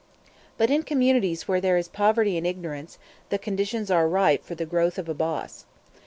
But 0.57 0.71
in 0.71 0.81
communities 0.81 1.47
where 1.47 1.61
there 1.61 1.77
is 1.77 1.87
poverty 1.87 2.35
and 2.35 2.47
ignorance, 2.47 2.97
the 3.29 3.37
conditions 3.37 3.91
are 3.91 4.09
ripe 4.09 4.43
for 4.43 4.55
the 4.55 4.65
growth 4.65 4.97
of 4.97 5.07
a 5.07 5.13
boss. 5.13 5.65